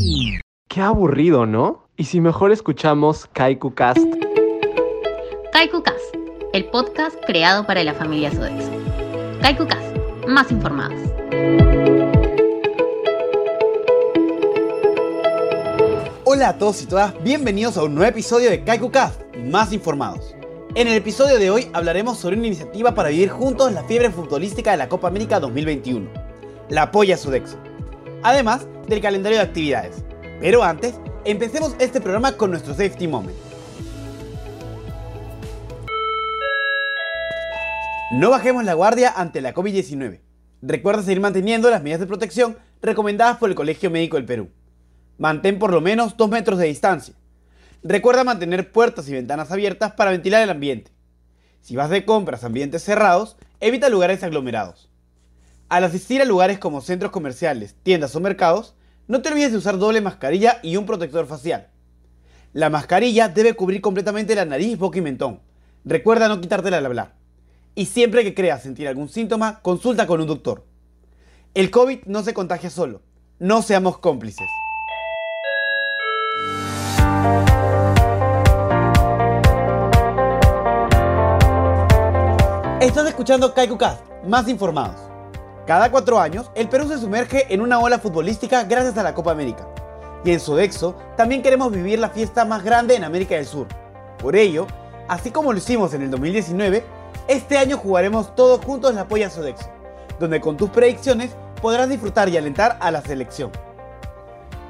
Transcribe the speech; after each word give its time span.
Mm. 0.00 0.38
Qué 0.68 0.80
aburrido, 0.80 1.46
¿no? 1.46 1.88
Y 1.96 2.04
si 2.04 2.20
mejor 2.20 2.52
escuchamos 2.52 3.26
Kaiku 3.32 3.74
Cast. 3.74 3.98
Kaiku 5.52 5.82
Cast, 5.82 6.14
el 6.52 6.66
podcast 6.66 7.16
creado 7.26 7.66
para 7.66 7.82
la 7.82 7.94
familia 7.94 8.30
Sodexo. 8.30 8.70
Kaiku 9.40 9.66
Cast, 9.66 9.96
más 10.28 10.50
informados. 10.52 11.00
Hola 16.24 16.50
a 16.50 16.58
todos 16.58 16.82
y 16.82 16.86
todas, 16.86 17.20
bienvenidos 17.24 17.76
a 17.76 17.82
un 17.82 17.94
nuevo 17.94 18.08
episodio 18.08 18.48
de 18.48 18.62
Kaiku 18.62 18.90
Cast, 18.90 19.20
más 19.36 19.72
informados. 19.72 20.36
En 20.74 20.88
el 20.88 20.94
episodio 20.94 21.38
de 21.38 21.50
hoy 21.50 21.68
hablaremos 21.74 22.18
sobre 22.18 22.38
una 22.38 22.46
iniciativa 22.46 22.94
para 22.94 23.10
vivir 23.10 23.28
juntos 23.28 23.70
la 23.72 23.84
fiebre 23.84 24.10
futbolística 24.10 24.70
de 24.70 24.78
la 24.78 24.88
Copa 24.88 25.08
América 25.08 25.38
2021, 25.38 26.08
la 26.70 26.90
Polla 26.90 27.18
Sudexo, 27.18 27.58
además 28.22 28.66
del 28.88 29.02
calendario 29.02 29.36
de 29.36 29.44
actividades. 29.44 30.02
Pero 30.40 30.62
antes, 30.62 30.94
empecemos 31.26 31.76
este 31.78 32.00
programa 32.00 32.38
con 32.38 32.50
nuestro 32.50 32.72
Safety 32.72 33.06
Moment. 33.06 33.36
No 38.12 38.30
bajemos 38.30 38.64
la 38.64 38.72
guardia 38.72 39.12
ante 39.14 39.42
la 39.42 39.52
COVID-19. 39.52 40.20
Recuerda 40.62 41.02
seguir 41.02 41.20
manteniendo 41.20 41.68
las 41.68 41.82
medidas 41.82 42.00
de 42.00 42.06
protección 42.06 42.56
recomendadas 42.80 43.36
por 43.36 43.50
el 43.50 43.56
Colegio 43.56 43.90
Médico 43.90 44.16
del 44.16 44.24
Perú. 44.24 44.48
Mantén 45.18 45.58
por 45.58 45.70
lo 45.70 45.82
menos 45.82 46.16
2 46.16 46.30
metros 46.30 46.58
de 46.58 46.68
distancia. 46.68 47.14
Recuerda 47.84 48.22
mantener 48.22 48.70
puertas 48.70 49.08
y 49.08 49.12
ventanas 49.12 49.50
abiertas 49.50 49.92
para 49.92 50.12
ventilar 50.12 50.40
el 50.40 50.50
ambiente. 50.50 50.92
Si 51.60 51.74
vas 51.74 51.90
de 51.90 52.04
compras 52.04 52.44
a 52.44 52.46
ambientes 52.46 52.84
cerrados, 52.84 53.36
evita 53.58 53.88
lugares 53.88 54.22
aglomerados. 54.22 54.88
Al 55.68 55.82
asistir 55.82 56.22
a 56.22 56.24
lugares 56.24 56.60
como 56.60 56.80
centros 56.80 57.10
comerciales, 57.10 57.74
tiendas 57.82 58.14
o 58.14 58.20
mercados, 58.20 58.76
no 59.08 59.20
te 59.20 59.30
olvides 59.30 59.50
de 59.50 59.58
usar 59.58 59.78
doble 59.78 60.00
mascarilla 60.00 60.60
y 60.62 60.76
un 60.76 60.86
protector 60.86 61.26
facial. 61.26 61.70
La 62.52 62.70
mascarilla 62.70 63.28
debe 63.28 63.54
cubrir 63.54 63.80
completamente 63.80 64.36
la 64.36 64.44
nariz, 64.44 64.78
boca 64.78 64.98
y 64.98 65.02
mentón. 65.02 65.40
Recuerda 65.84 66.28
no 66.28 66.40
quitártela 66.40 66.78
al 66.78 66.86
hablar. 66.86 67.14
Y 67.74 67.86
siempre 67.86 68.22
que 68.22 68.34
creas 68.34 68.62
sentir 68.62 68.86
algún 68.86 69.08
síntoma, 69.08 69.60
consulta 69.60 70.06
con 70.06 70.20
un 70.20 70.28
doctor. 70.28 70.66
El 71.54 71.70
COVID 71.70 72.04
no 72.04 72.22
se 72.22 72.34
contagia 72.34 72.70
solo. 72.70 73.02
No 73.40 73.62
seamos 73.62 73.98
cómplices. 73.98 74.46
Estás 82.82 83.06
escuchando 83.06 83.54
KaikuCast, 83.54 84.02
más 84.26 84.48
informados. 84.48 84.96
Cada 85.68 85.88
cuatro 85.92 86.18
años, 86.18 86.50
el 86.56 86.68
Perú 86.68 86.88
se 86.88 86.98
sumerge 86.98 87.46
en 87.54 87.60
una 87.60 87.78
ola 87.78 88.00
futbolística 88.00 88.64
gracias 88.64 88.98
a 88.98 89.04
la 89.04 89.14
Copa 89.14 89.30
América. 89.30 89.68
Y 90.24 90.32
en 90.32 90.40
Sodexo 90.40 90.96
también 91.16 91.42
queremos 91.42 91.70
vivir 91.70 92.00
la 92.00 92.10
fiesta 92.10 92.44
más 92.44 92.64
grande 92.64 92.96
en 92.96 93.04
América 93.04 93.36
del 93.36 93.46
Sur. 93.46 93.68
Por 94.18 94.34
ello, 94.34 94.66
así 95.06 95.30
como 95.30 95.52
lo 95.52 95.58
hicimos 95.58 95.94
en 95.94 96.02
el 96.02 96.10
2019, 96.10 96.84
este 97.28 97.56
año 97.56 97.76
jugaremos 97.76 98.34
todos 98.34 98.64
juntos 98.64 98.92
la 98.96 99.06
Polla 99.06 99.30
Sodexo, 99.30 99.70
donde 100.18 100.40
con 100.40 100.56
tus 100.56 100.70
predicciones 100.70 101.30
podrás 101.60 101.88
disfrutar 101.88 102.30
y 102.30 102.36
alentar 102.36 102.78
a 102.80 102.90
la 102.90 103.00
selección. 103.00 103.52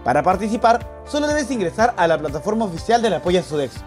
Para 0.04 0.22
participar, 0.22 0.86
solo 1.06 1.28
debes 1.28 1.50
ingresar 1.50 1.94
a 1.96 2.06
la 2.06 2.18
plataforma 2.18 2.66
oficial 2.66 3.00
de 3.00 3.08
la 3.08 3.22
Polla 3.22 3.42
Sodexo, 3.42 3.80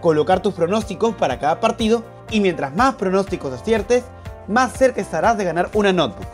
colocar 0.00 0.42
tus 0.42 0.54
pronósticos 0.54 1.14
para 1.14 1.38
cada 1.38 1.60
partido 1.60 2.02
y 2.30 2.40
mientras 2.40 2.74
más 2.74 2.94
pronósticos 2.94 3.52
aciertes, 3.52 4.04
más 4.48 4.72
cerca 4.72 5.00
estarás 5.00 5.36
de 5.38 5.44
ganar 5.44 5.70
una 5.74 5.92
notebook. 5.92 6.26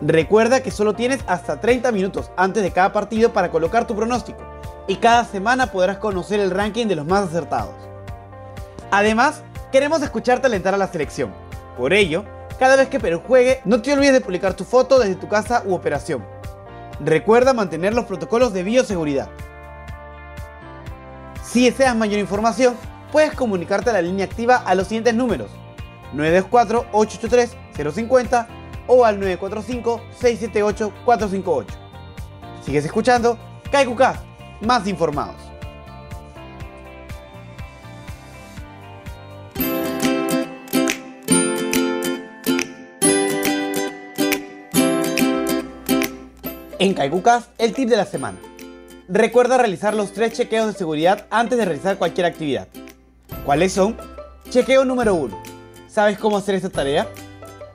Recuerda 0.00 0.62
que 0.62 0.70
solo 0.70 0.94
tienes 0.94 1.20
hasta 1.26 1.60
30 1.60 1.92
minutos 1.92 2.30
antes 2.36 2.62
de 2.62 2.72
cada 2.72 2.92
partido 2.92 3.32
para 3.32 3.50
colocar 3.50 3.86
tu 3.86 3.94
pronóstico 3.94 4.40
y 4.88 4.96
cada 4.96 5.24
semana 5.24 5.68
podrás 5.68 5.98
conocer 5.98 6.40
el 6.40 6.50
ranking 6.50 6.86
de 6.86 6.96
los 6.96 7.06
más 7.06 7.28
acertados. 7.28 7.74
Además, 8.90 9.42
queremos 9.70 10.02
escucharte 10.02 10.48
alentar 10.48 10.74
a 10.74 10.78
la 10.78 10.88
selección. 10.88 11.32
Por 11.78 11.92
ello, 11.92 12.24
cada 12.58 12.76
vez 12.76 12.88
que 12.88 13.00
Perú 13.00 13.22
juegue, 13.26 13.60
no 13.64 13.80
te 13.80 13.92
olvides 13.92 14.12
de 14.12 14.20
publicar 14.20 14.54
tu 14.54 14.64
foto 14.64 14.98
desde 14.98 15.14
tu 15.14 15.28
casa 15.28 15.62
u 15.64 15.74
operación. 15.74 16.24
Recuerda 17.00 17.52
mantener 17.52 17.94
los 17.94 18.04
protocolos 18.04 18.52
de 18.52 18.62
bioseguridad. 18.62 19.28
Si 21.42 21.64
deseas 21.64 21.96
mayor 21.96 22.18
información, 22.18 22.76
puedes 23.12 23.32
comunicarte 23.34 23.90
a 23.90 23.92
la 23.92 24.02
línea 24.02 24.24
activa 24.24 24.56
a 24.56 24.74
los 24.74 24.88
siguientes 24.88 25.14
números 25.14 25.52
924-883-050 26.14 28.48
o 28.88 29.04
al 29.04 29.20
945-678-458. 29.20 31.66
Sigues 32.64 32.84
escuchando 32.84 33.38
KaikuCast, 33.70 34.24
más 34.62 34.88
informados. 34.88 35.36
En 46.78 46.94
KaikuCast, 46.94 47.50
el 47.58 47.74
tip 47.74 47.88
de 47.88 47.96
la 47.96 48.04
semana. 48.04 48.38
Recuerda 49.08 49.56
realizar 49.56 49.94
los 49.94 50.12
tres 50.12 50.32
chequeos 50.32 50.66
de 50.66 50.72
seguridad 50.72 51.28
antes 51.30 51.56
de 51.56 51.64
realizar 51.64 51.96
cualquier 51.96 52.26
actividad. 52.26 52.66
¿Cuáles 53.44 53.72
son? 53.72 53.96
Chequeo 54.50 54.84
número 54.84 55.16
1. 55.16 55.36
¿Sabes 55.88 56.16
cómo 56.16 56.36
hacer 56.36 56.54
esta 56.54 56.70
tarea? 56.70 57.08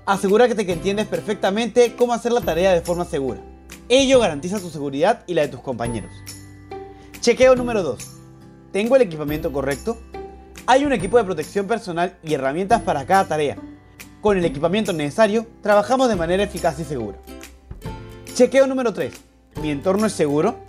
Asegúrate 0.05 0.65
que 0.65 0.71
entiendes 0.71 1.07
perfectamente 1.07 1.93
cómo 1.97 2.13
hacer 2.13 2.31
la 2.31 2.39
tarea 2.39 2.71
de 2.71 2.79
forma 2.79 3.03
segura. 3.03 3.41
Ello 3.89 4.21
garantiza 4.21 4.61
tu 4.61 4.69
seguridad 4.69 5.23
y 5.27 5.33
la 5.33 5.41
de 5.41 5.49
tus 5.49 5.59
compañeros. 5.59 6.11
Chequeo 7.19 7.53
número 7.57 7.83
2. 7.83 7.99
¿Tengo 8.71 8.95
el 8.95 9.01
equipamiento 9.01 9.51
correcto? 9.51 9.97
Hay 10.67 10.85
un 10.85 10.93
equipo 10.93 11.17
de 11.17 11.25
protección 11.25 11.67
personal 11.67 12.17
y 12.23 12.33
herramientas 12.33 12.81
para 12.83 13.05
cada 13.05 13.25
tarea. 13.25 13.57
Con 14.21 14.37
el 14.37 14.45
equipamiento 14.45 14.93
necesario, 14.93 15.47
trabajamos 15.61 16.07
de 16.07 16.15
manera 16.15 16.43
eficaz 16.43 16.79
y 16.79 16.85
segura. 16.85 17.17
Chequeo 18.33 18.67
número 18.67 18.93
3. 18.93 19.13
¿Mi 19.61 19.71
entorno 19.71 20.05
es 20.07 20.13
seguro? 20.13 20.59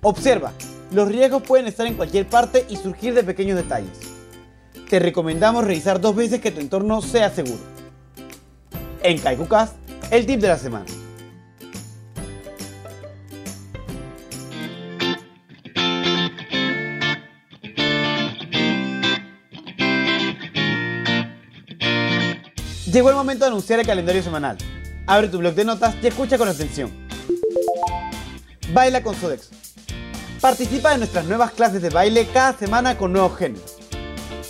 Observa, 0.00 0.52
los 0.92 1.08
riesgos 1.08 1.42
pueden 1.42 1.66
estar 1.66 1.86
en 1.86 1.94
cualquier 1.94 2.26
parte 2.26 2.64
y 2.70 2.76
surgir 2.76 3.12
de 3.12 3.22
pequeños 3.22 3.58
detalles. 3.58 4.05
Te 4.88 5.00
recomendamos 5.00 5.64
revisar 5.64 6.00
dos 6.00 6.14
veces 6.14 6.40
que 6.40 6.52
tu 6.52 6.60
entorno 6.60 7.02
sea 7.02 7.28
seguro. 7.30 7.58
En 9.02 9.18
KaikuCast, 9.18 9.74
el 10.12 10.26
tip 10.26 10.40
de 10.40 10.48
la 10.48 10.58
semana. 10.58 10.86
Llegó 22.92 23.10
el 23.10 23.16
momento 23.16 23.44
de 23.44 23.48
anunciar 23.48 23.80
el 23.80 23.86
calendario 23.86 24.22
semanal. 24.22 24.56
Abre 25.08 25.28
tu 25.28 25.38
blog 25.38 25.54
de 25.54 25.64
notas 25.64 25.96
y 26.00 26.06
escucha 26.06 26.38
con 26.38 26.48
atención. 26.48 26.90
Baila 28.72 29.02
con 29.02 29.16
Sodexo. 29.16 29.50
Participa 30.40 30.94
en 30.94 31.00
nuestras 31.00 31.24
nuevas 31.26 31.50
clases 31.50 31.82
de 31.82 31.90
baile 31.90 32.28
cada 32.32 32.56
semana 32.56 32.96
con 32.96 33.12
nuevos 33.12 33.36
géneros. 33.36 33.85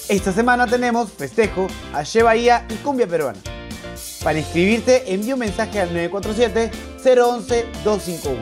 Esta 0.09 0.33
semana 0.33 0.69
tenemos 0.69 1.11
festejo, 1.11 1.67
Aye 1.93 2.23
Bahía 2.23 2.65
y 2.71 2.75
cumbia 2.75 3.09
peruana. 3.09 3.41
Para 4.23 4.39
inscribirte, 4.39 5.13
envía 5.13 5.35
un 5.35 5.41
mensaje 5.41 5.81
al 5.81 5.91
947-011-251. 5.91 8.37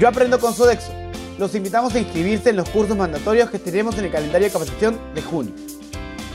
Yo 0.00 0.08
aprendo 0.08 0.40
con 0.40 0.52
Sodexo. 0.54 0.90
Los 1.38 1.54
invitamos 1.54 1.94
a 1.94 2.00
inscribirse 2.00 2.50
en 2.50 2.56
los 2.56 2.68
cursos 2.68 2.96
mandatorios 2.96 3.48
que 3.48 3.60
tenemos 3.60 3.96
en 3.98 4.06
el 4.06 4.10
calendario 4.10 4.48
de 4.48 4.52
capacitación 4.52 4.98
de 5.14 5.22
junio. 5.22 5.54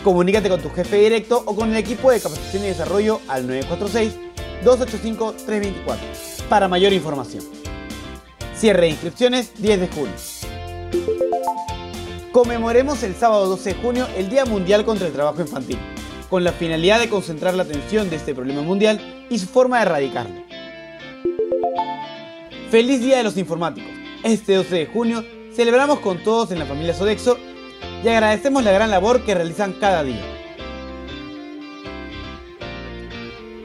Comunícate 0.02 0.48
con 0.48 0.62
tu 0.62 0.70
jefe 0.70 0.96
directo 0.96 1.44
o 1.46 1.58
con 1.58 1.72
el 1.72 1.76
equipo 1.76 2.10
de 2.10 2.22
capacitación 2.22 2.64
y 2.64 2.68
desarrollo 2.68 3.20
al 3.28 3.46
946-285-324 4.64 5.98
para 6.48 6.70
mayor 6.70 6.94
información. 6.94 7.44
Cierre 8.56 8.84
de 8.84 8.92
inscripciones 8.92 9.62
10 9.62 9.82
de 9.82 9.88
junio. 9.90 10.14
Conmemoremos 12.38 13.02
el 13.02 13.16
sábado 13.16 13.48
12 13.48 13.74
de 13.74 13.82
junio 13.82 14.08
el 14.16 14.30
Día 14.30 14.46
Mundial 14.46 14.86
contra 14.86 15.08
el 15.08 15.14
Trabajo 15.14 15.42
Infantil, 15.42 15.80
con 16.30 16.44
la 16.44 16.52
finalidad 16.52 17.00
de 17.00 17.10
concentrar 17.10 17.56
la 17.56 17.64
atención 17.64 18.12
de 18.12 18.18
este 18.18 18.36
problema 18.36 18.62
mundial 18.62 19.26
y 19.28 19.40
su 19.40 19.48
forma 19.48 19.78
de 19.78 19.82
erradicarlo. 19.88 20.44
Feliz 22.70 23.02
Día 23.02 23.18
de 23.18 23.24
los 23.24 23.38
Informáticos. 23.38 23.90
Este 24.24 24.54
12 24.54 24.76
de 24.76 24.86
junio 24.86 25.26
celebramos 25.52 26.00
con 26.02 26.24
todos 26.24 26.52
en 26.52 26.60
la 26.60 26.68
familia 26.68 26.94
Sodexo 26.94 27.40
y 28.04 28.08
agradecemos 28.08 28.64
la 28.64 28.72
gran 28.72 28.92
labor 28.92 29.26
que 29.26 29.34
realizan 29.34 29.74
cada 29.74 30.04
día. 30.04 30.22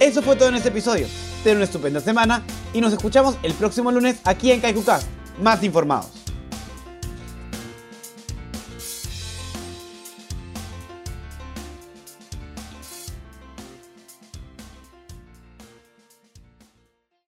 Eso 0.00 0.22
fue 0.22 0.34
todo 0.36 0.48
en 0.48 0.54
este 0.54 0.70
episodio. 0.70 1.08
Ten 1.44 1.56
una 1.56 1.66
estupenda 1.66 2.00
semana 2.00 2.42
y 2.72 2.80
nos 2.80 2.94
escuchamos 2.94 3.36
el 3.42 3.52
próximo 3.52 3.92
lunes 3.92 4.20
aquí 4.25 4.50
en 4.50 4.62
KaikuCast, 4.62 5.08
más 5.42 5.62
informados. 5.62 6.21